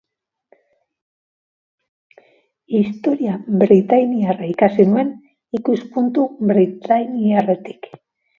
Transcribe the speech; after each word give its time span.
Historia 2.79 3.35
britainiarra 3.65 4.49
ikasi 4.55 4.87
nuen 4.95 5.13
ikuspuntu 5.59 6.27
britainiarretik. 6.55 7.91